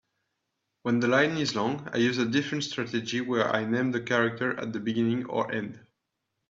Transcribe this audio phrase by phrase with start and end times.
[0.81, 4.59] When the line is long, I use a different strategy where I name the character
[4.59, 5.79] at the beginning or end.